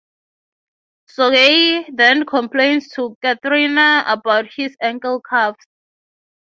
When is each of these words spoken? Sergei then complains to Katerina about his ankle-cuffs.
Sergei 1.09 1.85
then 1.93 2.25
complains 2.25 2.87
to 2.95 3.15
Katerina 3.21 4.03
about 4.07 4.47
his 4.55 4.75
ankle-cuffs. 4.81 5.63